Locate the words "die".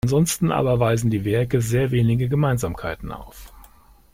1.11-1.25